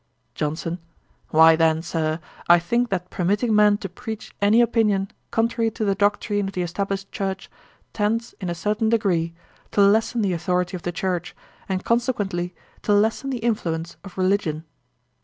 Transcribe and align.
JOHNSON. 0.33 0.79
'Why 1.29 1.55
then, 1.55 1.83
Sir, 1.83 2.19
I 2.49 2.57
think 2.57 2.89
that 2.89 3.11
permitting 3.11 3.53
men 3.55 3.77
to 3.77 3.87
preach 3.87 4.33
any 4.41 4.59
opinion 4.59 5.11
contrary 5.29 5.69
to 5.69 5.85
the 5.85 5.93
doctrine 5.93 6.47
of 6.47 6.53
the 6.55 6.63
established 6.63 7.11
church 7.11 7.51
tends, 7.93 8.33
in 8.41 8.49
a 8.49 8.55
certain 8.55 8.89
degree, 8.89 9.35
to 9.69 9.79
lessen 9.79 10.23
the 10.23 10.33
authority 10.33 10.75
of 10.75 10.81
the 10.81 10.91
church, 10.91 11.35
and 11.69 11.85
consequently, 11.85 12.55
to 12.81 12.95
lessen 12.95 13.29
the 13.29 13.37
influence 13.45 13.95
of 14.03 14.17
religion.' 14.17 14.63